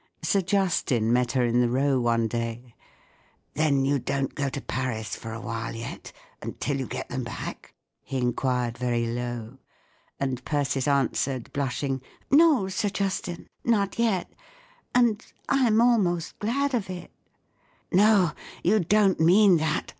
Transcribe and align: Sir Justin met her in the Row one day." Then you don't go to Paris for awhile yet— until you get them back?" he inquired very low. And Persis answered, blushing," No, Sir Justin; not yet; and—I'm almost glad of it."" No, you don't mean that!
Sir 0.23 0.41
Justin 0.41 1.13
met 1.13 1.33
her 1.33 1.45
in 1.45 1.61
the 1.61 1.69
Row 1.69 1.99
one 1.99 2.27
day." 2.27 2.73
Then 3.53 3.85
you 3.85 3.99
don't 3.99 4.33
go 4.33 4.49
to 4.49 4.59
Paris 4.59 5.15
for 5.15 5.31
awhile 5.31 5.75
yet— 5.75 6.11
until 6.41 6.79
you 6.79 6.87
get 6.87 7.07
them 7.09 7.23
back?" 7.23 7.75
he 8.01 8.17
inquired 8.17 8.79
very 8.79 9.05
low. 9.05 9.59
And 10.19 10.43
Persis 10.43 10.87
answered, 10.87 11.53
blushing," 11.53 12.01
No, 12.31 12.67
Sir 12.67 12.89
Justin; 12.89 13.47
not 13.63 13.99
yet; 13.99 14.33
and—I'm 14.95 15.79
almost 15.79 16.39
glad 16.39 16.73
of 16.73 16.89
it."" 16.89 17.11
No, 17.91 18.31
you 18.63 18.79
don't 18.79 19.19
mean 19.19 19.57
that! 19.57 19.85